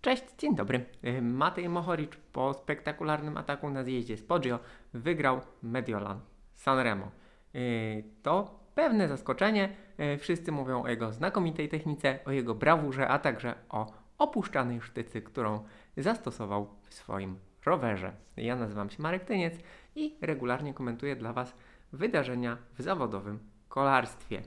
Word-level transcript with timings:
Cześć, 0.00 0.24
dzień 0.38 0.54
dobry. 0.54 0.84
Y, 1.04 1.22
Matej 1.22 1.68
Mohoric 1.68 2.10
po 2.32 2.54
spektakularnym 2.54 3.36
ataku 3.36 3.70
na 3.70 3.84
zjeździe 3.84 4.16
z 4.16 4.22
Poggio 4.22 4.58
wygrał 4.94 5.40
Mediolan 5.62 6.20
Sanremo. 6.54 7.10
Y, 7.54 8.04
To 8.22 8.60
pewne 8.74 9.08
zaskoczenie. 9.08 9.76
Y, 10.14 10.18
Wszyscy 10.18 10.52
mówią 10.52 10.82
o 10.82 10.88
jego 10.88 11.12
znakomitej 11.12 11.68
technice, 11.68 12.18
o 12.24 12.30
jego 12.30 12.54
brawurze, 12.54 13.08
a 13.08 13.18
także 13.18 13.54
o 13.68 13.92
opuszczanej 14.18 14.80
sztycy, 14.80 15.22
którą 15.22 15.64
zastosował 15.96 16.68
w 16.82 16.94
swoim 16.94 17.38
rowerze. 17.66 18.12
Ja 18.36 18.56
nazywam 18.56 18.90
się 18.90 19.02
Marek 19.02 19.24
Tyniec 19.24 19.54
i 19.94 20.16
regularnie 20.20 20.74
komentuję 20.74 21.16
dla 21.16 21.32
Was 21.32 21.56
wydarzenia 21.92 22.58
w 22.78 22.82
zawodowym 22.82 23.38
kolarstwie. 23.68 24.42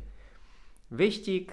Wyścig, 0.91 1.51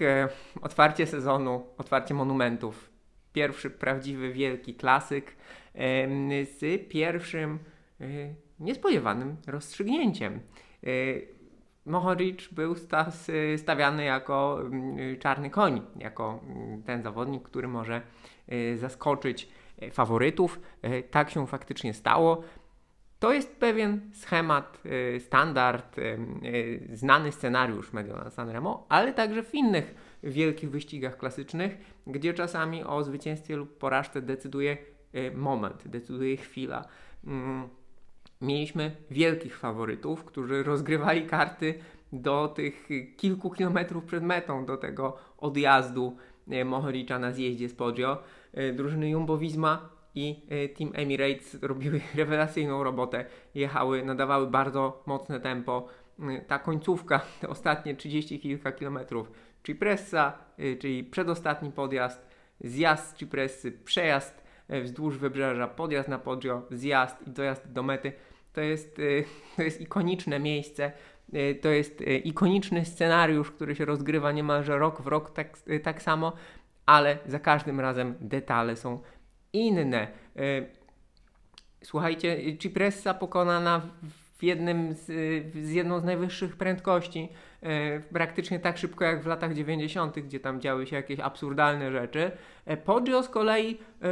otwarcie 0.61 1.07
sezonu, 1.07 1.65
otwarcie 1.77 2.13
monumentów. 2.13 2.96
Pierwszy 3.37 3.69
prawdziwy 3.69 4.33
wielki 4.33 4.75
klasyk 4.75 5.35
z 6.43 6.87
pierwszym 6.89 7.59
e, 8.01 8.05
niespodziewanym 8.59 9.35
rozstrzygnięciem. 9.47 10.39
E, 10.83 10.87
Mohoric 11.85 12.47
był 12.47 12.75
stawiany 13.57 14.03
jako 14.03 14.61
mm, 14.61 15.19
czarny 15.19 15.49
koń, 15.49 15.81
jako 15.95 16.39
mm, 16.43 16.83
ten 16.83 17.03
zawodnik, 17.03 17.43
który 17.43 17.67
może 17.67 18.01
e, 18.47 18.77
zaskoczyć 18.77 19.49
faworytów. 19.91 20.59
Tak 21.11 21.29
się 21.29 21.47
faktycznie 21.47 21.93
stało. 21.93 22.43
To 23.19 23.33
jest 23.33 23.55
pewien 23.55 24.01
schemat, 24.13 24.79
y, 25.15 25.19
standard, 25.19 25.97
y, 25.97 26.01
y, 26.45 26.97
znany 26.97 27.31
scenariusz 27.31 27.93
Mediolan 27.93 28.31
Sanremo, 28.31 28.85
ale 28.89 29.13
także 29.13 29.43
w 29.43 29.55
innych 29.55 29.95
wielkich 30.23 30.69
wyścigach 30.69 31.17
klasycznych, 31.17 31.77
gdzie 32.07 32.33
czasami 32.33 32.83
o 32.83 33.03
zwycięstwie 33.03 33.55
lub 33.55 33.77
porażce 33.77 34.21
decyduje 34.21 34.77
moment, 35.35 35.87
decyduje 35.87 36.37
chwila. 36.37 36.87
Mm, 37.23 37.69
Mieliśmy 38.41 38.95
wielkich 39.11 39.57
faworytów, 39.57 40.23
którzy 40.23 40.63
rozgrywali 40.63 41.25
karty 41.25 41.73
do 42.13 42.47
tych 42.47 42.89
kilku 43.17 43.49
kilometrów 43.49 44.05
przed 44.05 44.23
metą, 44.23 44.65
do 44.65 44.77
tego 44.77 45.17
odjazdu 45.37 46.17
Mohoricza 46.65 47.19
na 47.19 47.31
zjeździe 47.31 47.69
z 47.69 47.73
Poggio. 47.73 48.23
Drużyny 48.73 49.05
Jumbo-Visma 49.05 49.77
i 50.17 50.43
y, 50.51 50.69
Team 50.69 50.91
Emirates 50.93 51.57
robiły 51.61 52.01
rewelacyjną 52.15 52.83
robotę. 52.83 53.25
Jechały, 53.55 54.05
nadawały 54.05 54.47
bardzo 54.47 55.03
mocne 55.05 55.39
tempo. 55.39 55.87
Y, 56.19 56.45
Ta 56.47 56.59
końcówka, 56.59 57.21
te 57.41 57.49
ostatnie 57.49 57.95
30 57.95 58.39
kilka 58.39 58.71
kilometrów, 58.71 59.31
Cipressa, 59.63 60.37
y, 60.59 60.77
czyli 60.81 61.03
przedostatni 61.03 61.71
podjazd, 61.71 62.27
zjazd 62.61 63.09
z 63.09 63.17
Cipressy, 63.19 63.71
przejazd 63.71 64.47
wzdłuż 64.69 65.17
wybrzeża, 65.17 65.67
podjazd 65.67 66.09
na 66.09 66.19
Poggio, 66.19 66.61
zjazd 66.71 67.27
i 67.27 67.31
dojazd 67.31 67.71
do 67.71 67.83
mety. 67.83 68.11
To 68.53 68.61
jest, 68.61 69.01
to 69.55 69.63
jest 69.63 69.81
ikoniczne 69.81 70.39
miejsce. 70.39 70.91
To 71.61 71.69
jest 71.69 72.03
ikoniczny 72.23 72.85
scenariusz, 72.85 73.51
który 73.51 73.75
się 73.75 73.85
rozgrywa 73.85 74.31
niemalże 74.31 74.77
rok 74.77 75.01
w 75.01 75.07
rok 75.07 75.31
tak, 75.31 75.57
tak 75.83 76.01
samo, 76.01 76.33
ale 76.85 77.17
za 77.25 77.39
każdym 77.39 77.79
razem 77.79 78.15
detale 78.21 78.75
są 78.75 78.99
inne. 79.57 80.07
Y, 80.37 80.77
Słuchajcie, 81.83 82.57
Cipressa 82.57 83.13
pokonana 83.13 83.81
w 84.37 84.43
jednym 84.43 84.93
z, 84.93 85.05
z 85.65 85.71
jedną 85.71 85.99
z 85.99 86.03
najwyższych 86.03 86.55
prędkości, 86.55 87.29
e, 87.61 87.99
praktycznie 87.99 88.59
tak 88.59 88.77
szybko 88.77 89.05
jak 89.05 89.23
w 89.23 89.25
latach 89.25 89.53
90., 89.53 90.19
gdzie 90.19 90.39
tam 90.39 90.61
działy 90.61 90.87
się 90.87 90.95
jakieś 90.95 91.19
absurdalne 91.19 91.91
rzeczy. 91.91 92.31
E, 92.65 92.77
Poggio 92.77 93.23
z 93.23 93.29
kolei 93.29 93.77
e, 94.01 94.07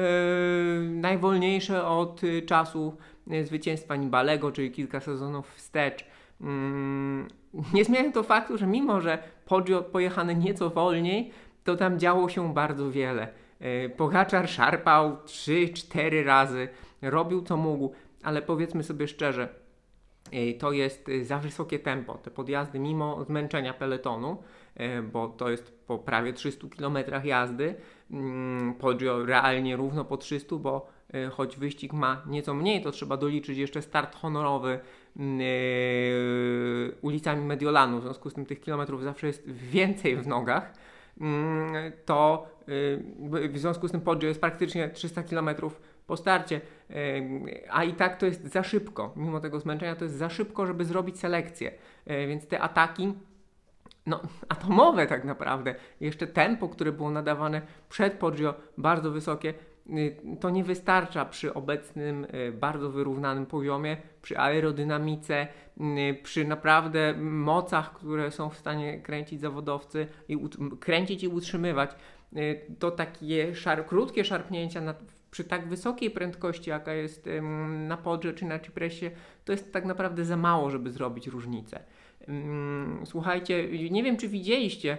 najwolniejsze 0.81 1.87
od 1.87 2.21
czasu 2.45 2.97
e, 3.31 3.43
zwycięstwa 3.43 3.95
Nibalego, 3.95 4.51
czyli 4.51 4.71
kilka 4.71 4.99
sezonów 4.99 5.55
wstecz. 5.55 6.05
Mm, 6.41 7.27
nie 7.73 7.85
zmienia 7.85 8.11
to 8.11 8.23
faktu, 8.23 8.57
że 8.57 8.67
mimo, 8.67 9.01
że 9.01 9.17
Poggio 9.45 9.81
pojechane 9.81 10.35
nieco 10.35 10.69
wolniej, 10.69 11.31
to 11.63 11.75
tam 11.75 11.99
działo 11.99 12.29
się 12.29 12.53
bardzo 12.53 12.91
wiele. 12.91 13.44
E, 13.59 13.89
Pogaczar 13.89 14.49
szarpał 14.49 15.17
3-4 15.25 16.23
razy, 16.23 16.67
robił 17.01 17.41
co 17.41 17.57
mógł, 17.57 17.91
ale 18.23 18.41
powiedzmy 18.41 18.83
sobie 18.83 19.07
szczerze, 19.07 19.49
e, 20.31 20.53
to 20.53 20.71
jest 20.71 21.09
e, 21.09 21.25
za 21.25 21.39
wysokie 21.39 21.79
tempo. 21.79 22.13
Te 22.13 22.31
podjazdy, 22.31 22.79
mimo 22.79 23.23
zmęczenia 23.23 23.73
peletonu, 23.73 24.37
bo 25.13 25.27
to 25.27 25.49
jest 25.49 25.85
po 25.87 25.97
prawie 25.97 26.33
300 26.33 26.67
km 26.77 26.97
jazdy, 27.23 27.75
mm, 28.11 28.73
Poggio 28.73 29.25
realnie 29.25 29.75
równo 29.75 30.05
po 30.05 30.17
300, 30.17 30.55
bo 30.55 30.89
choć 31.31 31.57
wyścig 31.57 31.93
ma 31.93 32.23
nieco 32.27 32.53
mniej, 32.53 32.81
to 32.81 32.91
trzeba 32.91 33.17
doliczyć 33.17 33.57
jeszcze 33.57 33.81
start 33.81 34.15
honorowy 34.15 34.79
mm, 35.17 35.39
ulicami 37.01 37.45
Mediolanu, 37.45 37.99
w 37.99 38.03
związku 38.03 38.29
z 38.29 38.33
tym 38.33 38.45
tych 38.45 38.61
kilometrów 38.61 39.03
zawsze 39.03 39.27
jest 39.27 39.51
więcej 39.51 40.15
w 40.15 40.27
nogach 40.27 40.73
to 42.05 42.47
y, 42.69 43.49
w 43.49 43.57
związku 43.57 43.87
z 43.87 43.91
tym 43.91 44.01
Poggio 44.01 44.27
jest 44.27 44.41
praktycznie 44.41 44.89
300 44.89 45.23
km 45.23 45.49
po 46.07 46.17
starcie, 46.17 46.61
y, 46.89 47.63
a 47.69 47.83
i 47.83 47.93
tak 47.93 48.17
to 48.17 48.25
jest 48.25 48.53
za 48.53 48.63
szybko, 48.63 49.13
mimo 49.15 49.39
tego 49.39 49.59
zmęczenia 49.59 49.95
to 49.95 50.03
jest 50.03 50.15
za 50.15 50.29
szybko, 50.29 50.65
żeby 50.65 50.85
zrobić 50.85 51.19
selekcję, 51.19 51.71
Y, 52.11 52.27
więc 52.27 52.47
te 52.47 52.61
ataki 52.61 53.13
no, 54.05 54.21
atomowe 54.49 55.07
tak 55.07 55.23
naprawdę, 55.23 55.75
jeszcze 56.01 56.27
tempo, 56.27 56.69
które 56.69 56.91
było 56.91 57.11
nadawane 57.11 57.61
przed 57.89 58.13
Poggio, 58.13 58.53
bardzo 58.77 59.11
wysokie, 59.11 59.53
to 60.39 60.49
nie 60.49 60.63
wystarcza 60.63 61.25
przy 61.25 61.53
obecnym 61.53 62.27
y, 62.33 62.51
bardzo 62.51 62.89
wyrównanym 62.89 63.45
poziomie, 63.45 63.97
przy 64.21 64.37
aerodynamice, 64.37 65.47
y, 65.81 66.17
przy 66.23 66.45
naprawdę 66.45 67.13
mocach, 67.21 67.93
które 67.93 68.31
są 68.31 68.49
w 68.49 68.57
stanie 68.57 69.01
kręcić 69.01 69.41
zawodowcy 69.41 70.07
i 70.27 70.37
kręcić 70.79 71.23
i 71.23 71.27
utrzymywać. 71.27 71.91
Y, 72.37 72.61
To 72.79 72.91
takie 72.91 73.51
szar- 73.53 73.85
krótkie 73.85 74.25
szarpnięcia 74.25 74.81
na, 74.81 74.95
przy 75.31 75.43
tak 75.43 75.67
wysokiej 75.67 76.11
prędkości, 76.11 76.69
jaka 76.69 76.93
jest 76.93 77.29
na 77.87 77.97
Poggio 77.97 78.33
czy 78.33 78.45
na 78.45 78.59
Cipressie, 78.59 79.11
to 79.45 79.51
jest 79.51 79.73
tak 79.73 79.85
naprawdę 79.85 80.25
za 80.25 80.37
mało, 80.37 80.69
żeby 80.69 80.91
zrobić 80.91 81.27
różnicę. 81.27 81.79
Słuchajcie, 83.05 83.89
nie 83.89 84.03
wiem 84.03 84.17
czy 84.17 84.27
widzieliście 84.27 84.97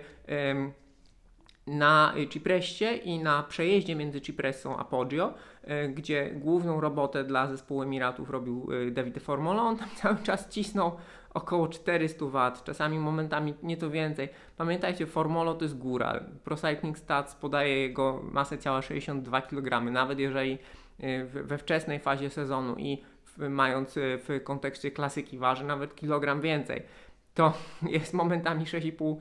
na 1.66 2.14
Cipressie 2.30 2.84
i 2.84 3.18
na 3.18 3.42
przejeździe 3.42 3.96
między 3.96 4.20
Cipressą 4.20 4.76
a 4.76 4.84
Poggio, 4.84 5.34
y, 5.64 5.88
gdzie 5.88 6.30
główną 6.30 6.80
robotę 6.80 7.24
dla 7.24 7.46
zespołu 7.46 7.82
Emiratów 7.82 8.30
robił 8.30 8.68
y, 8.72 8.90
Davide 8.90 9.20
Formola. 9.20 9.62
On 9.62 9.76
tam 9.76 9.88
cały 10.02 10.16
czas 10.16 10.48
cisnął 10.48 10.96
około 11.34 11.68
400 11.68 12.26
W, 12.26 12.62
czasami 12.64 12.98
momentami 12.98 13.54
nieco 13.62 13.90
więcej. 13.90 14.28
Pamiętajcie, 14.56 15.06
Formolo 15.06 15.54
to 15.54 15.64
jest 15.64 15.78
góra. 15.78 16.20
Pro 16.44 16.56
Cycling 16.56 16.98
Stats 16.98 17.34
podaje 17.34 17.80
jego 17.80 18.20
masę 18.32 18.58
ciała 18.58 18.82
62 18.82 19.40
kg, 19.42 19.90
nawet 19.92 20.18
jeżeli 20.18 20.58
w- 20.98 21.42
we 21.44 21.58
wczesnej 21.58 22.00
fazie 22.00 22.30
sezonu 22.30 22.74
i 22.78 23.02
mając 23.38 23.94
w 23.96 24.40
kontekście 24.44 24.90
klasyki 24.90 25.38
waży 25.38 25.64
nawet 25.64 25.94
kilogram 25.94 26.40
więcej. 26.40 26.82
To 27.34 27.52
jest 27.96 28.14
momentami 28.14 28.64
6,5, 28.64 29.16
y, 29.16 29.20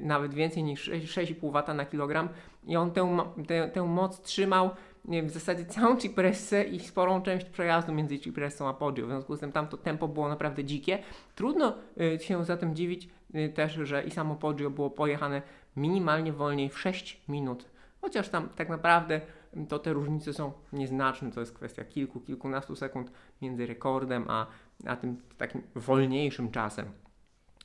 nawet 0.00 0.34
więcej 0.34 0.62
niż 0.62 0.82
6 0.82 1.06
6,5 1.06 1.64
W 1.64 1.74
na 1.74 1.86
kilogram 1.86 2.28
i 2.66 2.76
on 2.76 2.90
tę, 2.90 3.18
tę, 3.46 3.68
tę 3.68 3.82
moc 3.82 4.20
trzymał 4.20 4.70
wiem, 5.08 5.26
w 5.26 5.30
zasadzie 5.30 5.64
całą 5.74 5.96
Cipressę 5.96 6.64
i 6.64 6.80
sporą 6.80 7.22
część 7.22 7.46
przejazdu 7.46 7.92
między 7.92 8.18
Cipressą 8.18 8.68
a 8.68 8.74
Poggio. 8.74 9.06
W 9.06 9.08
związku 9.08 9.36
z 9.36 9.40
tym 9.40 9.52
tam 9.52 9.68
to 9.68 9.76
tempo 9.76 10.08
było 10.08 10.28
naprawdę 10.28 10.64
dzikie. 10.64 10.98
Trudno 11.34 11.74
y, 12.00 12.18
się 12.24 12.44
zatem 12.44 12.76
dziwić 12.76 13.08
y, 13.34 13.48
też, 13.48 13.72
że 13.72 14.04
i 14.04 14.10
samo 14.10 14.34
Poggio 14.34 14.70
było 14.70 14.90
pojechane 14.90 15.42
minimalnie 15.76 16.32
wolniej 16.32 16.70
w 16.70 16.78
6 16.78 17.20
minut. 17.28 17.70
Chociaż 18.00 18.28
tam 18.28 18.48
tak 18.48 18.68
naprawdę 18.68 19.20
y, 19.56 19.66
to 19.66 19.78
te 19.78 19.92
różnice 19.92 20.32
są 20.32 20.52
nieznaczne. 20.72 21.30
To 21.30 21.40
jest 21.40 21.52
kwestia 21.52 21.84
kilku, 21.84 22.20
kilkunastu 22.20 22.76
sekund 22.76 23.12
między 23.42 23.66
rekordem 23.66 24.24
a, 24.28 24.46
a 24.86 24.96
tym 24.96 25.16
takim 25.38 25.62
wolniejszym 25.74 26.50
czasem. 26.50 26.86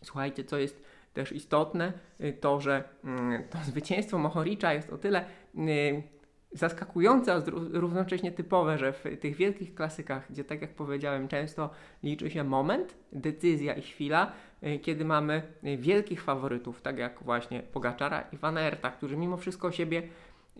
Słuchajcie, 0.04 0.44
co 0.44 0.58
jest 0.58 0.84
też 1.14 1.32
istotne, 1.32 1.94
y, 2.22 2.34
to 2.34 2.62
że 2.62 2.84
mm, 3.04 3.44
to 3.50 3.58
zwycięstwo 3.66 4.18
Mohoricza 4.18 4.74
jest 4.74 4.90
o 4.90 4.98
tyle 4.98 5.26
y, 5.56 6.04
zaskakujące, 6.52 7.34
a 7.34 7.42
równocześnie 7.72 8.32
typowe, 8.32 8.78
że 8.78 8.94
w 8.94 9.04
tych 9.20 9.36
wielkich 9.36 9.76
klasykach, 9.76 10.32
gdzie 10.32 10.44
tak 10.44 10.62
jak 10.62 10.76
powiedziałem, 10.76 11.28
często 11.28 11.70
liczy 12.04 12.30
się 12.30 12.44
moment, 12.44 12.96
decyzja 13.12 13.74
i 13.74 13.82
chwila, 13.82 14.32
y, 14.64 14.80
kiedy 14.80 15.06
mamy 15.06 15.42
wielkich 15.78 16.24
faworytów, 16.24 16.82
tak 16.82 16.98
jak 16.98 17.24
właśnie 17.24 17.64
Pogaczara 17.64 18.22
i 18.22 18.38
Van 18.38 18.58
Aerta, 18.58 18.92
którzy 18.92 19.18
mimo 19.18 19.38
wszystko 19.38 19.72
siebie 19.72 20.04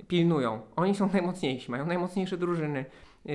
pilnują. 0.08 0.62
Oni 0.76 0.96
są 0.96 1.10
najmocniejsi, 1.14 1.72
mają 1.72 1.86
najmocniejsze 1.86 2.38
drużyny, 2.38 2.86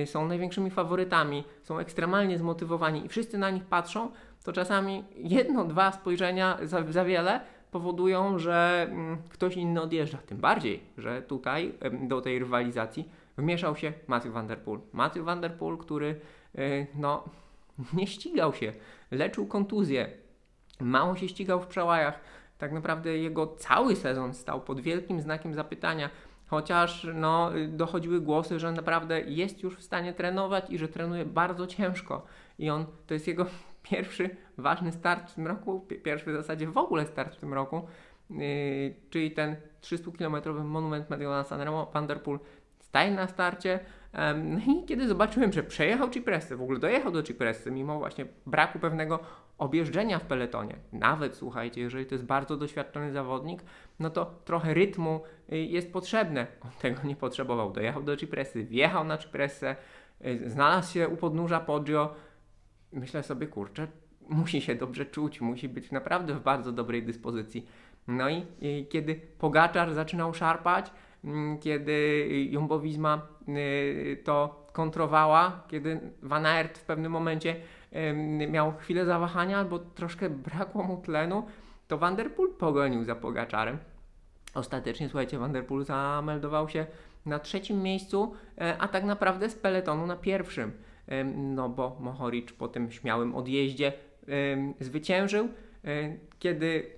są 0.05 0.27
największymi 0.27 0.71
faworytami, 0.71 1.43
są 1.63 1.79
ekstremalnie 1.79 2.37
zmotywowani 2.37 3.05
i 3.05 3.09
wszyscy 3.09 3.37
na 3.37 3.49
nich 3.49 3.65
patrzą, 3.65 4.11
to 4.45 4.53
czasami 4.53 5.03
jedno, 5.15 5.65
dwa 5.65 5.91
spojrzenia 5.91 6.57
za, 6.63 6.91
za 6.91 7.05
wiele 7.05 7.41
powodują, 7.71 8.39
że 8.39 8.87
mm, 8.89 9.17
ktoś 9.29 9.57
inny 9.57 9.81
odjeżdża. 9.81 10.17
Tym 10.17 10.37
bardziej, 10.37 10.83
że 10.97 11.21
tutaj 11.21 11.73
do 12.07 12.21
tej 12.21 12.39
rywalizacji 12.39 13.09
wmieszał 13.37 13.75
się 13.75 13.93
Matthew 14.07 14.33
Van 14.33 14.47
Der 14.47 14.59
Poel. 14.59 14.79
Matthew 14.93 15.25
Van 15.25 15.41
Der 15.41 15.57
Poel, 15.57 15.77
który 15.77 16.19
e, 16.57 16.85
no, 16.95 17.23
nie 17.97 18.07
ścigał 18.07 18.53
się, 18.53 18.73
leczył 19.11 19.47
kontuzję, 19.47 20.09
mało 20.79 21.15
się 21.15 21.27
ścigał 21.27 21.61
w 21.61 21.67
przełajach. 21.67 22.19
Tak 22.57 22.71
naprawdę 22.71 23.17
jego 23.17 23.47
cały 23.47 23.95
sezon 23.95 24.33
stał 24.33 24.61
pod 24.61 24.81
wielkim 24.81 25.21
znakiem 25.21 25.53
zapytania, 25.53 26.09
chociaż 26.47 27.07
no, 27.13 27.51
dochodziły 27.67 28.21
głosy, 28.21 28.59
że 28.59 28.71
naprawdę 28.71 29.21
jest 29.21 29.63
już 29.63 29.77
w 29.77 29.83
stanie 29.83 30.13
trenować 30.13 30.69
i 30.69 30.77
że 30.77 30.87
trenuje 30.87 31.25
bardzo 31.25 31.67
ciężko. 31.67 32.25
I 32.59 32.69
on, 32.69 32.85
to 33.07 33.13
jest 33.13 33.27
jego 33.27 33.45
pierwszy 33.91 34.29
ważny 34.57 34.91
start 34.91 35.31
w 35.31 35.35
tym 35.35 35.47
roku, 35.47 35.85
pierwszy 36.03 36.31
w 36.31 36.35
zasadzie 36.35 36.67
w 36.67 36.77
ogóle 36.77 37.05
start 37.05 37.35
w 37.35 37.39
tym 37.39 37.53
roku, 37.53 37.87
yy, 38.29 38.37
czyli 39.09 39.31
ten 39.31 39.55
300-kilometrowy 39.81 40.63
monument 40.63 41.09
Mediolana 41.09 41.43
Sanremo, 41.43 41.91
Vanderpool 41.93 42.39
staje 42.79 43.11
na 43.11 43.27
starcie. 43.27 43.79
No 44.43 44.59
i 44.73 44.85
kiedy 44.85 45.07
zobaczyłem, 45.07 45.53
że 45.53 45.63
przejechał 45.63 46.09
Cipressy, 46.09 46.55
w 46.55 46.61
ogóle 46.61 46.79
dojechał 46.79 47.11
do 47.11 47.23
Cipressy, 47.23 47.71
mimo 47.71 47.99
właśnie 47.99 48.25
braku 48.45 48.79
pewnego 48.79 49.19
objeżdżenia 49.57 50.19
w 50.19 50.25
peletonie, 50.25 50.75
nawet 50.93 51.35
słuchajcie, 51.35 51.81
jeżeli 51.81 52.05
to 52.05 52.15
jest 52.15 52.25
bardzo 52.25 52.57
doświadczony 52.57 53.11
zawodnik, 53.11 53.63
no 53.99 54.09
to 54.09 54.25
trochę 54.45 54.73
rytmu 54.73 55.21
y, 55.53 55.57
jest 55.57 55.93
potrzebne. 55.93 56.47
On 56.61 56.69
tego 56.81 57.03
nie 57.03 57.15
potrzebował. 57.15 57.71
Dojechał 57.71 58.03
do 58.03 58.17
Cipressy, 58.17 58.63
wjechał 58.63 59.03
na 59.03 59.17
Cipressę, 59.17 59.75
y, 60.25 60.49
znalazł 60.49 60.93
się 60.93 61.07
u 61.07 61.17
podnóża 61.17 61.59
Poggio. 61.59 62.15
Myślę 62.91 63.23
sobie, 63.23 63.47
kurczę, 63.47 63.87
musi 64.29 64.61
się 64.61 64.75
dobrze 64.75 65.05
czuć, 65.05 65.41
musi 65.41 65.69
być 65.69 65.91
naprawdę 65.91 66.33
w 66.33 66.43
bardzo 66.43 66.71
dobrej 66.71 67.03
dyspozycji. 67.03 67.65
No 68.07 68.29
i, 68.29 68.45
i 68.61 68.87
kiedy 68.89 69.15
Pogaczar 69.15 69.93
zaczynał 69.93 70.33
szarpać, 70.33 70.91
kiedy 71.61 72.27
Jumbo 72.51 72.79
Visma 72.79 73.27
y, 73.49 74.21
to 74.23 74.65
kontrowała, 74.73 75.63
kiedy 75.67 75.99
Van 76.21 76.45
Aert 76.45 76.77
w 76.77 76.83
pewnym 76.85 77.11
momencie 77.11 77.55
miał 78.49 78.73
chwilę 78.77 79.05
zawahania 79.05 79.57
albo 79.57 79.79
troszkę 79.79 80.29
brakło 80.49 80.83
mu 80.83 80.97
tlenu, 80.97 81.45
to 81.87 81.97
Van 81.97 82.15
Der 82.15 82.31
Poel 82.31 82.49
pogonił 82.49 83.03
za 83.03 83.15
Pogaczarem. 83.15 83.77
Ostatecznie, 84.53 85.09
słuchajcie, 85.09 85.39
Van 85.39 85.53
Der 85.53 85.65
Poel 85.65 85.83
zameldował 85.83 86.69
się 86.69 86.85
na 87.25 87.39
trzecim 87.39 87.81
miejscu, 87.81 88.33
e, 88.57 88.77
a 88.77 88.87
tak 88.87 89.03
naprawdę 89.03 89.49
z 89.49 89.55
peletonu 89.55 90.07
na 90.07 90.15
pierwszym. 90.15 90.71
No 91.35 91.69
bo 91.69 91.97
Mohoric 91.99 92.51
po 92.51 92.67
tym 92.67 92.91
śmiałym 92.91 93.35
odjeździe 93.35 93.93
zwyciężył. 94.79 95.49
E, 95.85 96.17
kiedy 96.39 96.91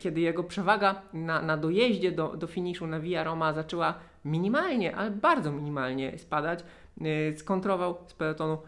kiedy 0.00 0.20
jego 0.20 0.44
przewaga 0.44 1.02
na, 1.12 1.42
na 1.42 1.56
dojeździe 1.56 2.12
do, 2.12 2.36
do 2.36 2.46
finiszu 2.46 2.86
na 2.86 3.00
Via 3.00 3.24
Roma 3.24 3.52
zaczęła 3.52 3.94
minimalnie, 4.24 4.96
ale 4.96 5.10
bardzo 5.10 5.52
minimalnie 5.52 6.18
spadać, 6.18 6.64
yy, 7.00 7.34
skontrował 7.36 7.96
z 8.06 8.14
pelotonu 8.14 8.58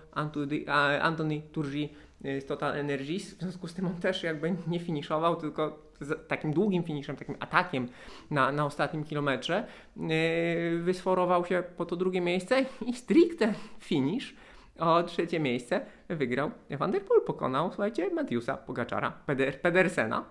Anthony 1.01 1.43
Turgi 1.53 1.89
yy, 2.21 2.41
z 2.41 2.47
Total 2.47 2.73
Energies. 2.73 3.35
W 3.35 3.41
związku 3.41 3.69
z 3.69 3.75
tym 3.75 3.87
on 3.87 3.95
też 3.95 4.23
jakby 4.23 4.55
nie 4.67 4.81
finiszował, 4.81 5.37
tylko 5.37 5.85
takim 6.29 6.53
długim 6.53 6.85
finiszem, 6.85 7.17
takim 7.17 7.37
atakiem 7.41 7.89
na, 8.31 8.53
na 8.53 8.67
ostatnim 8.67 9.05
kilometrze 9.05 9.67
yy, 9.97 10.83
wysforował 10.83 11.47
się 11.47 11.63
po 11.77 11.87
to 11.87 11.97
drugie 11.97 12.21
miejsce 12.21 12.65
i 12.87 12.93
stricte 12.93 13.55
finish 13.79 14.35
o 14.79 15.03
trzecie 15.03 15.41
miejsce 15.41 15.81
wygrał 16.09 16.51
Van 16.71 16.91
der 16.91 17.03
Poel, 17.03 17.21
pokonał, 17.21 17.69
słuchajcie, 17.69 18.11
Matthewsa, 18.11 18.57
Pogaczara, 18.57 19.11
Peder, 19.27 19.61
Pedersena 19.61 20.25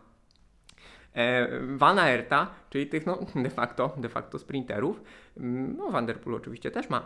Van 1.61 1.99
Aerta, 1.99 2.47
czyli 2.69 2.87
tych 2.87 3.05
no, 3.05 3.19
de, 3.35 3.49
facto, 3.49 3.93
de 3.97 4.09
facto 4.09 4.39
sprinterów. 4.39 5.03
Mm, 5.37 5.77
no, 5.77 5.91
Van 5.91 6.05
Der 6.05 6.19
Poel 6.19 6.35
oczywiście 6.35 6.71
też 6.71 6.89
ma 6.89 7.05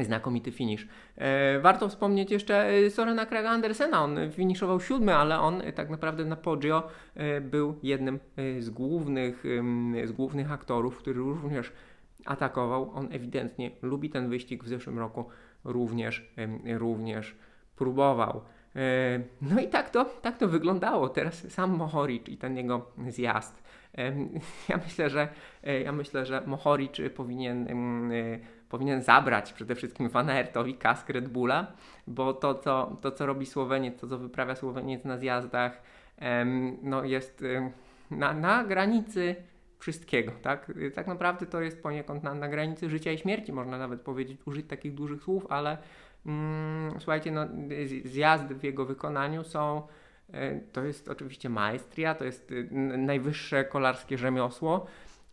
Znakomity 0.00 0.52
finish. 0.52 0.88
E, 1.16 1.60
warto 1.60 1.88
wspomnieć 1.88 2.30
jeszcze 2.30 2.68
e, 2.68 2.90
Sorena 2.90 3.26
Craig 3.26 3.46
Andersena. 3.46 4.04
On 4.04 4.18
finiszował 4.32 4.80
siódmy, 4.80 5.14
ale 5.14 5.40
on 5.40 5.62
tak 5.74 5.90
naprawdę 5.90 6.24
na 6.24 6.36
Poggio 6.36 6.88
był 7.40 7.78
jednym 7.82 8.18
z 8.58 8.70
głównych, 8.70 9.44
z 10.04 10.12
głównych 10.12 10.52
aktorów, 10.52 10.98
który 10.98 11.20
również 11.20 11.72
atakował. 12.24 12.90
On 12.94 13.08
ewidentnie 13.12 13.70
lubi 13.82 14.10
ten 14.10 14.28
wyścig 14.28 14.64
w 14.64 14.68
zeszłym 14.68 14.98
roku, 14.98 15.24
również, 15.64 16.32
również 16.78 17.36
próbował. 17.76 18.42
E, 18.76 19.20
no 19.42 19.60
i 19.60 19.68
tak 19.68 19.90
to, 19.90 20.04
tak 20.04 20.38
to 20.38 20.48
wyglądało. 20.48 21.08
Teraz 21.08 21.52
sam 21.52 21.70
Mohoric 21.70 22.28
i 22.28 22.36
ten 22.36 22.56
jego 22.56 22.86
zjazd. 23.08 23.62
Ja 24.68 24.76
myślę, 24.84 25.10
że, 25.10 25.28
e, 25.64 25.80
ja 25.80 25.92
myślę, 25.92 26.26
że 26.26 26.42
Mohoric 26.46 26.92
powinien, 27.14 27.68
e, 28.12 28.38
powinien 28.68 29.02
zabrać 29.02 29.52
przede 29.52 29.74
wszystkim 29.74 30.08
Van 30.08 30.30
Aertowi 30.30 30.74
kask 30.74 31.08
Red 31.08 31.28
Bulla, 31.28 31.72
bo 32.06 32.32
to 32.32 32.54
co, 32.54 32.96
to, 33.00 33.10
co 33.10 33.26
robi 33.26 33.46
Słoweniec, 33.46 34.00
to, 34.00 34.06
co 34.06 34.18
wyprawia 34.18 34.54
Słoweniec 34.54 35.04
na 35.04 35.18
zjazdach, 35.18 35.82
no 36.82 37.04
jest 37.04 37.44
na, 38.10 38.32
na 38.32 38.64
granicy 38.64 39.36
wszystkiego, 39.78 40.32
tak? 40.42 40.72
Tak 40.94 41.06
naprawdę 41.06 41.46
to 41.46 41.60
jest 41.60 41.82
poniekąd 41.82 42.22
na, 42.22 42.34
na 42.34 42.48
granicy 42.48 42.90
życia 42.90 43.12
i 43.12 43.18
śmierci, 43.18 43.52
można 43.52 43.78
nawet 43.78 44.00
powiedzieć, 44.00 44.40
użyć 44.46 44.66
takich 44.66 44.94
dużych 44.94 45.22
słów, 45.22 45.46
ale 45.48 45.78
Mm, 46.26 46.94
słuchajcie, 46.98 47.30
no, 47.30 47.46
zjazdy 48.04 48.54
w 48.54 48.64
jego 48.64 48.84
wykonaniu 48.84 49.44
są, 49.44 49.82
e, 50.32 50.60
to 50.60 50.84
jest 50.84 51.08
oczywiście 51.08 51.48
maestria, 51.48 52.14
to 52.14 52.24
jest 52.24 52.52
y, 52.52 52.68
najwyższe 52.98 53.64
kolarskie 53.64 54.18
rzemiosło, 54.18 54.86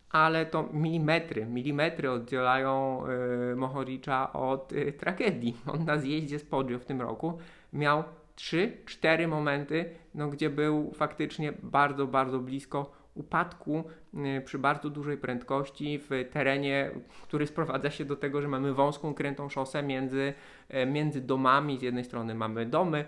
ale 0.09 0.45
to 0.45 0.69
milimetry, 0.74 1.45
milimetry 1.45 2.12
oddzielają 2.12 3.03
y, 3.51 3.56
Mohoricza 3.56 4.33
od 4.33 4.74
y, 4.74 4.94
tragedii. 4.94 5.57
On 5.74 5.86
na 5.86 5.97
zjeździe 5.97 6.39
z 6.39 6.45
Poggio 6.45 6.80
w 6.80 6.86
tym 6.86 7.01
roku 7.01 7.38
miał 7.74 8.03
3-4 8.35 9.27
momenty, 9.27 9.95
no, 10.15 10.27
gdzie 10.27 10.50
był 10.50 10.92
faktycznie 10.94 11.53
bardzo, 11.63 12.07
bardzo 12.07 12.39
blisko 12.39 12.98
upadku 13.15 13.83
y, 14.13 14.41
przy 14.45 14.59
bardzo 14.59 14.89
dużej 14.89 15.17
prędkości 15.17 16.00
w 16.00 16.09
terenie, 16.31 16.91
który 17.23 17.47
sprowadza 17.47 17.89
się 17.89 18.06
do 18.06 18.15
tego, 18.15 18.41
że 18.41 18.47
mamy 18.47 18.73
wąską, 18.73 19.13
krętą 19.13 19.50
szosę 19.50 19.83
między, 19.83 20.33
e, 20.69 20.85
między 20.85 21.21
domami. 21.21 21.79
Z 21.79 21.81
jednej 21.81 22.03
strony 22.03 22.35
mamy 22.35 22.65
domy, 22.65 23.06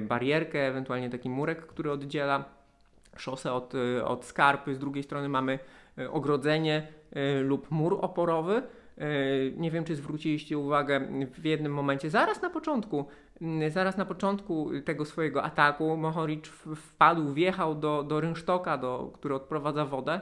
barierkę, 0.00 0.66
ewentualnie 0.66 1.10
taki 1.10 1.30
murek, 1.30 1.66
który 1.66 1.90
oddziela 1.90 2.44
szosę 3.16 3.52
od, 3.52 3.74
y, 3.74 4.04
od 4.04 4.24
skarpy, 4.24 4.74
z 4.74 4.78
drugiej 4.78 5.02
strony 5.02 5.28
mamy 5.28 5.58
e, 5.98 6.10
ogrodzenie 6.10 6.86
e, 7.12 7.40
lub 7.40 7.70
mur 7.70 7.98
oporowy. 8.00 8.62
Nie 9.56 9.70
wiem, 9.70 9.84
czy 9.84 9.96
zwróciliście 9.96 10.58
uwagę 10.58 11.00
w 11.34 11.44
jednym 11.44 11.74
momencie, 11.74 12.10
zaraz 12.10 12.42
na 12.42 12.50
początku 12.50 13.06
zaraz 13.68 13.96
na 13.96 14.04
początku 14.04 14.70
tego 14.84 15.04
swojego 15.04 15.42
ataku 15.42 15.96
Mohoric 15.96 16.46
wpadł, 16.76 17.32
wjechał 17.32 17.74
do, 17.74 18.02
do 18.02 18.20
rynsztoka, 18.20 18.78
do, 18.78 19.10
który 19.14 19.34
odprowadza 19.34 19.84
wodę. 19.84 20.20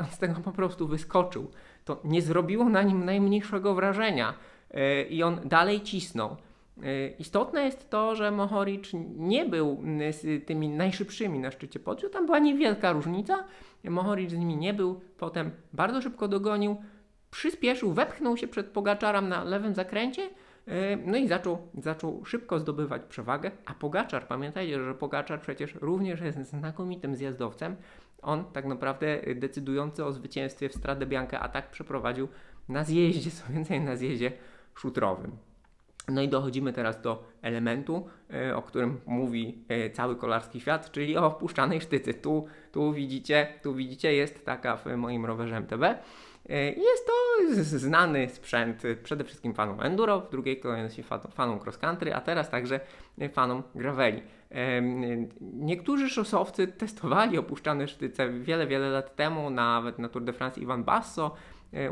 On 0.00 0.06
z 0.06 0.18
tego 0.18 0.40
po 0.40 0.52
prostu 0.52 0.88
wyskoczył. 0.88 1.50
To 1.84 2.00
nie 2.04 2.22
zrobiło 2.22 2.68
na 2.68 2.82
nim 2.82 3.04
najmniejszego 3.04 3.74
wrażenia 3.74 4.34
e, 4.70 5.02
i 5.02 5.22
on 5.22 5.40
dalej 5.44 5.80
cisnął. 5.80 6.36
E, 6.82 7.08
istotne 7.08 7.64
jest 7.64 7.90
to, 7.90 8.16
że 8.16 8.30
Mohoric 8.30 8.90
nie 9.16 9.44
był 9.46 9.82
z 10.10 10.46
tymi 10.46 10.68
najszybszymi 10.68 11.38
na 11.38 11.50
szczycie 11.50 11.80
podciu. 11.80 12.08
Tam 12.08 12.26
była 12.26 12.38
niewielka 12.38 12.92
różnica. 12.92 13.44
Mohoric 13.84 14.30
z 14.30 14.36
nimi 14.36 14.56
nie 14.56 14.74
był. 14.74 15.00
Potem 15.18 15.50
bardzo 15.72 16.02
szybko 16.02 16.28
dogonił, 16.28 16.76
przyspieszył, 17.30 17.92
wepchnął 17.92 18.36
się 18.36 18.48
przed 18.48 18.66
Pogaczarem 18.66 19.28
na 19.28 19.44
lewym 19.44 19.74
zakręcie 19.74 20.30
no 21.06 21.16
i 21.16 21.28
zaczął, 21.28 21.68
zaczął 21.78 22.24
szybko 22.24 22.58
zdobywać 22.58 23.02
przewagę, 23.02 23.50
a 23.66 23.74
Pogaczar, 23.74 24.28
pamiętajcie, 24.28 24.84
że 24.84 24.94
Pogaczar 24.94 25.40
przecież 25.40 25.74
również 25.74 26.20
jest 26.20 26.38
znakomitym 26.38 27.16
zjazdowcem. 27.16 27.76
On 28.22 28.44
tak 28.52 28.64
naprawdę 28.64 29.20
decydujący 29.34 30.04
o 30.04 30.12
zwycięstwie 30.12 30.68
w 30.68 30.74
Strade 30.74 31.06
Bianca 31.06 31.40
atak 31.40 31.70
przeprowadził 31.70 32.28
na 32.68 32.84
zjeździe, 32.84 33.30
co 33.30 33.52
więcej 33.52 33.80
na 33.80 33.96
zjeździe 33.96 34.32
szutrowym. 34.74 35.36
No 36.08 36.22
i 36.22 36.28
dochodzimy 36.28 36.72
teraz 36.72 37.00
do 37.00 37.24
elementu, 37.42 38.06
e, 38.30 38.56
o 38.56 38.62
którym 38.62 39.00
mówi 39.06 39.64
e, 39.68 39.90
cały 39.90 40.16
kolarski 40.16 40.60
świat, 40.60 40.90
czyli 40.90 41.16
o 41.16 41.30
puszczanej 41.30 41.80
sztycy. 41.80 42.14
Tu, 42.14 42.46
tu, 42.72 42.92
widzicie, 42.92 43.46
tu 43.62 43.74
widzicie, 43.74 44.14
jest 44.14 44.44
taka 44.44 44.76
w 44.76 44.86
moim 44.96 45.26
rowerze 45.26 45.56
MTB. 45.56 45.82
E, 45.82 45.98
jest 46.64 47.06
to 47.06 47.12
znany 47.78 48.28
sprzęt 48.28 48.82
przede 49.02 49.24
wszystkim 49.24 49.54
fanom 49.54 49.80
enduro, 49.80 50.20
w 50.20 50.30
drugiej 50.30 50.60
kolejności 50.60 51.02
fanom 51.34 51.60
cross 51.60 51.78
country, 51.78 52.14
a 52.14 52.20
teraz 52.20 52.50
także 52.50 52.80
fanom 53.32 53.62
graveli. 53.74 54.22
Niektórzy 55.40 56.10
szosowcy 56.10 56.66
testowali 56.66 57.38
opuszczane 57.38 57.88
sztyce 57.88 58.30
wiele, 58.30 58.66
wiele 58.66 58.88
lat 58.88 59.16
temu, 59.16 59.50
nawet 59.50 59.98
na 59.98 60.08
Tour 60.08 60.24
de 60.24 60.32
France 60.32 60.60
Ivan 60.60 60.84
Basso 60.84 61.34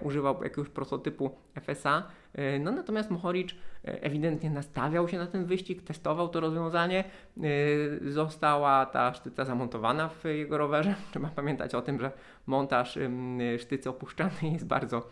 używał 0.03 0.43
jakiegoś 0.43 0.69
prototypu 0.69 1.31
FSA. 1.61 2.03
E, 2.35 2.59
no 2.59 2.73
natomiast 2.73 3.11
Mohoric 3.11 3.51
e, 3.85 4.03
ewidentnie 4.03 4.51
nastawiał 4.51 5.09
się 5.09 5.19
na 5.19 5.27
ten 5.27 5.45
wyścig, 5.45 5.83
testował 5.83 6.29
to 6.29 6.41
rozwiązanie. 6.41 7.05
E, 7.05 8.11
Została 8.11 8.87
ta 8.87 9.15
sztyca 9.15 9.45
zamontowana 9.45 10.09
w 10.09 10.25
jego 10.25 10.59
rowerze. 10.59 10.95
Trzeba 11.11 11.29
pamiętać 11.29 11.75
o 11.75 11.83
tym, 11.83 12.01
że 12.01 12.13
montaż 12.47 12.99
sztycy 13.59 13.91
opuszczanej 13.91 14.53
jest 14.53 14.67
bardzo, 14.67 15.09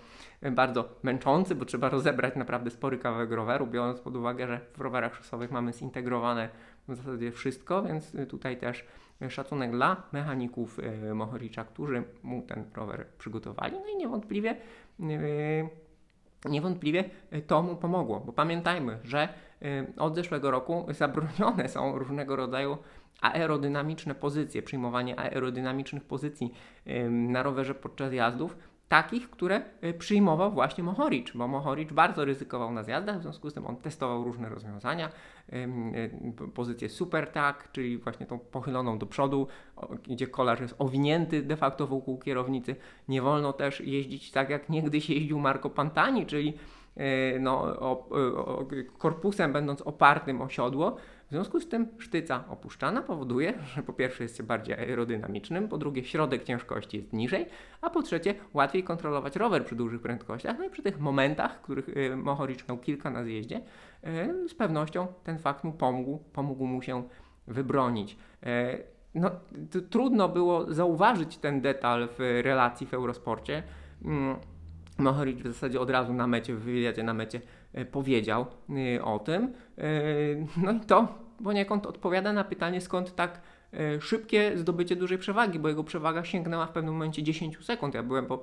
bardzo 0.53 0.89
męczący, 1.03 1.55
bo 1.55 1.65
trzeba 1.65 1.89
rozebrać 1.89 2.37
naprawdę 2.37 2.71
spory 2.71 2.99
kawałek 2.99 3.31
roweru, 3.31 3.67
biorąc 3.67 4.01
pod 4.01 4.17
uwagę, 4.17 4.47
że 4.47 4.61
w 4.77 4.81
rowerach 4.81 5.17
szosowych 5.17 5.51
mamy 5.51 5.73
zintegrowane 5.73 6.49
w 6.89 6.97
zasadzie 6.97 7.33
wszystko, 7.33 7.83
więc 7.83 8.17
tutaj 8.29 8.57
też 8.57 8.85
szacunek 9.29 9.71
dla 9.71 10.03
mechaników 10.13 10.81
Mohoricza, 11.15 11.65
którzy 11.65 12.03
mu 12.23 12.43
ten 12.43 12.65
rower 12.75 13.07
przygotowali. 13.19 13.77
No 13.81 13.89
i 13.95 13.97
niewątpliwie, 13.97 14.57
niewątpliwie 16.45 17.04
to 17.47 17.62
mu 17.62 17.76
pomogło, 17.76 18.21
bo 18.21 18.33
pamiętajmy, 18.33 18.99
że 19.04 19.28
e, 19.62 19.87
od 19.97 20.14
zeszłego 20.14 20.50
roku 20.50 20.87
zabronione 20.90 21.68
są 21.68 21.99
różnego 21.99 22.37
rodzaju 22.37 22.78
aerodynamiczne 23.21 24.14
pozycje, 24.14 24.62
przyjmowanie 24.62 25.21
aerodynamicznych 25.21 26.04
pozycji 26.04 26.54
na 27.11 27.42
rowerze 27.42 27.75
podczas 27.75 28.12
jazdów 28.12 28.57
takich, 28.88 29.30
które 29.30 29.62
y, 29.85 29.95
przyjmował 29.95 30.52
właśnie 30.52 30.85
Mohoric, 30.85 31.30
bo 31.35 31.49
Mohoric 31.49 31.92
bardzo 31.92 32.25
ryzykował 32.25 32.73
na 32.73 32.83
zjazdach, 32.83 33.18
w 33.18 33.23
związku 33.23 33.50
z 33.50 33.54
tym 33.54 33.66
on 33.66 33.76
testował 33.76 34.25
różne 34.25 34.49
rozwiązania, 34.49 35.11
y, 35.52 36.50
pozycję 36.54 36.88
super 36.88 37.26
tak, 37.26 37.73
czyli 37.73 37.99
właśnie 37.99 38.26
tą 38.26 38.38
pochyloną 38.38 38.99
do 38.99 39.07
przodu, 39.07 39.47
gdzie 40.09 40.26
kolarz 40.26 40.61
jest 40.61 40.75
owinięty 40.78 41.42
de 41.42 41.57
facto 41.57 41.87
wokół 41.87 42.18
kierownicy. 42.18 42.76
Nie 43.09 43.23
wolno 43.23 43.52
też 43.52 43.80
jeździć 43.80 44.30
tak, 44.30 44.50
jak 44.50 44.68
niegdyś 44.68 45.11
jeździł 45.11 45.38
Marco 45.38 45.71
Pantani, 45.71 46.26
czyli 46.26 46.54
y, 46.97 47.40
no, 47.40 47.76
korpusem 48.99 49.52
będąc 49.52 49.83
opartym 49.83 50.42
o 50.42 50.49
siodło, 50.49 50.97
w 51.28 51.30
związku 51.30 51.61
z 51.61 51.68
tym 51.68 51.88
sztyca 51.99 52.44
opuszczana 52.49 53.02
powoduje, 53.02 53.54
że 53.75 53.82
po 53.82 53.92
pierwsze 53.92 54.23
jest 54.23 54.37
się 54.37 54.42
bardziej 54.42 54.75
aerodynamicznym, 54.75 55.68
po 55.68 55.78
drugie 55.78 56.04
środek 56.04 56.44
ciężkości 56.44 56.97
jest 56.97 57.12
niżej, 57.12 57.47
a 57.82 57.90
po 57.90 58.02
trzecie 58.02 58.35
łatwiej 58.54 58.85
kontrolować 58.85 59.37
rower 59.37 59.64
przy 59.64 59.76
dużych 59.76 60.00
prędkościach. 60.00 60.58
No 60.58 60.64
i 60.64 60.70
przy 60.70 60.82
tych 60.82 61.00
momentach, 61.00 61.62
których 61.62 61.88
y, 61.88 62.16
miał 62.68 62.78
kilka 62.78 63.11
na 63.11 63.25
zjeździe, 63.25 63.61
y, 64.44 64.49
z 64.49 64.54
pewnością 64.54 65.06
ten 65.25 65.38
fakt 65.38 65.64
mu 65.64 65.73
pomógł, 65.73 66.18
pomógł 66.18 66.66
mu 66.66 66.82
się 66.82 67.08
wybronić. 67.47 68.16
Y, 68.42 68.47
no, 69.14 69.30
trudno 69.90 70.28
było 70.28 70.75
zauważyć 70.75 71.38
ten 71.38 71.61
detal 71.61 72.08
w 72.18 72.40
relacji 72.44 72.87
w 72.87 72.94
Eurosporcie. 72.94 73.62
Mohoric 74.99 75.40
w 75.40 75.47
zasadzie 75.47 75.81
od 75.81 75.90
razu 75.90 76.12
na 76.12 76.26
mecie, 76.26 76.55
w 76.55 76.61
wywiadzie 76.61 77.02
na 77.02 77.14
mecie 77.14 77.40
E, 77.73 77.85
powiedział 77.85 78.47
e, 78.97 79.05
o 79.05 79.19
tym. 79.19 79.52
E, 79.78 79.83
no 80.62 80.73
i 80.73 80.81
to 80.81 81.09
poniekąd 81.45 81.87
odpowiada 81.87 82.33
na 82.33 82.45
pytanie, 82.45 82.81
skąd 82.81 83.14
tak 83.14 83.40
szybkie 84.01 84.53
zdobycie 84.57 84.97
dużej 84.97 85.19
przewagi, 85.19 85.59
bo 85.59 85.69
jego 85.69 85.85
przewaga 85.85 86.25
sięgnęła 86.25 86.67
w 86.67 86.73
pewnym 86.73 86.95
momencie 86.95 87.23
10 87.23 87.65
sekund. 87.65 87.95
Ja 87.95 88.03
byłem 88.03 88.27
po, 88.27 88.41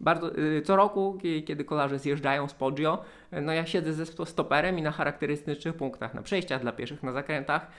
bardzo, 0.00 0.30
co 0.64 0.76
roku, 0.76 1.18
kiedy 1.46 1.64
kolarze 1.64 1.98
zjeżdżają 1.98 2.48
z 2.48 2.54
Poggio, 2.54 3.04
no 3.42 3.52
ja 3.52 3.66
siedzę 3.66 3.92
ze 3.92 4.06
stoperem 4.26 4.78
i 4.78 4.82
na 4.82 4.90
charakterystycznych 4.90 5.74
punktach, 5.74 6.14
na 6.14 6.22
przejściach 6.22 6.60
dla 6.62 6.72
pieszych, 6.72 7.02
na 7.02 7.12
zakrętach, 7.12 7.70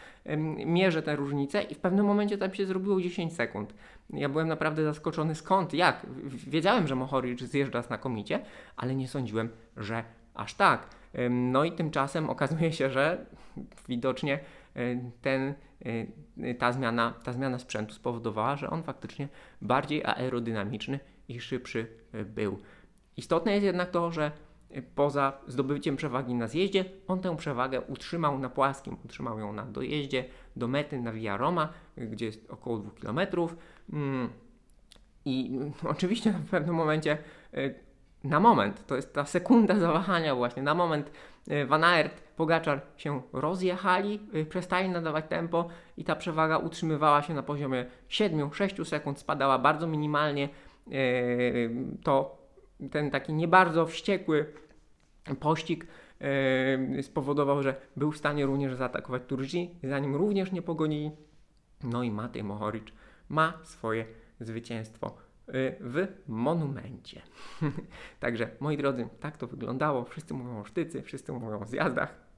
mierzę 0.66 1.02
te 1.02 1.16
różnice 1.16 1.62
i 1.64 1.76
w 1.76 1.80
pewnym 1.80 2.06
momencie 2.06 2.38
tam 2.38 2.54
się 2.54 2.66
zrobiło 2.66 3.02
10 3.02 3.34
sekund. 3.34 3.74
Ja 4.10 4.30
byłem 4.30 4.48
naprawdę 4.48 4.84
zaskoczony 4.84 5.36
skąd, 5.36 5.74
jak. 5.74 6.06
Wiedziałem, 6.48 6.88
że 6.88 6.96
Mohoric 6.96 7.42
zjeżdża 7.42 7.82
znakomicie, 7.82 8.40
ale 8.76 8.96
nie 8.96 9.08
sądziłem, 9.08 9.50
że 9.78 10.04
aż 10.34 10.54
tak. 10.54 10.88
No 11.30 11.64
i 11.64 11.72
tymczasem 11.72 12.30
okazuje 12.30 12.72
się, 12.72 12.90
że 12.90 13.26
widocznie 13.88 14.40
ten, 15.22 15.54
ta, 16.60 16.72
zmiana, 16.72 17.14
ta 17.24 17.34
zmiana 17.34 17.60
sprzętu 17.60 17.94
spowodowała, 17.94 18.56
że 18.56 18.70
on 18.70 18.84
faktycznie 18.84 19.28
bardziej 19.62 20.06
aerodynamiczny 20.06 21.00
i 21.28 21.40
szybszy 21.40 21.88
e, 22.14 22.26
był. 22.26 22.60
Istotne 23.18 23.52
jest 23.52 23.66
jednak 23.66 23.92
to, 23.92 24.12
że 24.12 24.32
poza 24.96 25.34
zdobyciem 25.48 25.96
przewagi 25.96 26.36
na 26.36 26.48
zjeździe, 26.48 26.86
on 27.08 27.20
tę 27.20 27.38
przewagę 27.38 27.82
utrzymał 27.82 28.40
na 28.40 28.50
płaskim, 28.50 28.98
utrzymał 29.06 29.40
ją 29.40 29.54
na 29.54 29.66
dojeździe 29.66 30.26
do 30.56 30.68
mety 30.68 31.00
na 31.00 31.12
Via 31.12 31.38
Roma, 31.38 31.70
gdzie 31.98 32.26
jest 32.26 32.50
około 32.50 32.78
2 32.78 32.92
km. 32.92 33.20
Mm, 33.94 34.30
I 35.26 35.60
oczywiście 35.96 36.32
w 36.32 36.50
pewnym 36.50 36.76
momencie 36.76 37.18
na 38.24 38.40
moment, 38.40 38.86
to 38.88 38.96
jest 38.96 39.14
ta 39.14 39.26
sekunda 39.26 39.80
zawahania 39.80 40.36
właśnie, 40.36 40.64
na 40.64 40.74
moment 40.74 41.12
Van 41.68 41.84
Aert, 41.84 42.24
Pogaczar 42.42 42.82
się 42.98 43.22
rozjechali, 43.34 44.20
e, 44.34 44.46
przestali 44.46 44.90
nadawać 44.90 45.26
tempo 45.30 45.68
i 45.98 46.04
ta 46.04 46.16
przewaga 46.16 46.58
utrzymywała 46.58 47.22
się 47.22 47.34
na 47.34 47.44
poziomie 47.44 47.86
7-6 48.10 48.86
sekund, 48.86 49.20
spadała 49.20 49.60
bardzo 49.60 49.88
minimalnie. 49.88 50.50
E, 50.88 50.92
to 52.04 52.38
ten 52.92 53.12
taki 53.12 53.34
nie 53.34 53.48
bardzo 53.48 53.86
wściekły 53.86 54.54
pościg 55.40 55.88
spowodował, 57.02 57.64
że 57.64 57.76
był 57.96 58.12
w 58.12 58.18
stanie 58.18 58.46
również 58.46 58.76
zaatakować 58.76 59.22
Turzi, 59.28 59.76
zanim 59.84 60.16
również 60.16 60.52
nie 60.52 60.62
pogonili. 60.62 61.12
No 61.84 62.04
i 62.04 62.12
Matej 62.12 62.44
Mohoric 62.44 62.88
ma 63.30 63.54
swoje 63.64 64.06
zwycięstwo 64.40 65.18
Y, 65.56 65.76
w 65.80 66.08
monumencie. 66.28 67.22
Także, 68.20 68.50
moi 68.60 68.78
drodzy, 68.78 69.08
tak 69.20 69.38
to 69.38 69.48
wyglądało. 69.48 70.06
Wszyscy 70.06 70.34
mówią 70.34 70.60
o 70.60 70.66
sztycy, 70.66 71.02
wszyscy 71.02 71.32
mówią 71.32 71.60
o 71.60 71.66
zjazdach. 71.66 72.31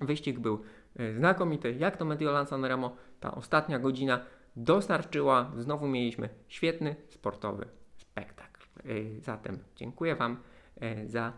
Wyścig 0.00 0.38
był 0.38 0.62
y, 1.00 1.14
znakomity. 1.14 1.72
Jak 1.72 1.96
to 1.96 2.04
Mediolan 2.04 2.46
Sanremo, 2.46 2.96
ta 3.20 3.34
ostatnia 3.34 3.78
godzina 3.78 4.24
dostarczyła. 4.56 5.52
Znowu 5.56 5.88
mieliśmy 5.88 6.28
świetny 6.48 6.96
sportowy 7.08 7.68
spektakl. 7.96 8.62
Y, 8.86 9.20
zatem 9.20 9.58
dziękuję 9.76 10.16
Wam 10.16 10.36
za 11.06 11.32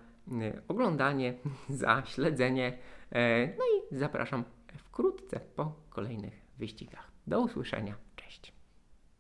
oglądanie, 0.69 1.35
za 1.69 2.02
śledzenie. 2.07 2.78
No 3.59 3.64
i 3.64 3.99
zapraszam 3.99 4.45
wkrótce 4.76 5.40
po 5.57 5.73
kolejnych 5.90 6.40
wyścigach. 6.59 7.11
Do 7.26 7.40
usłyszenia. 7.40 7.95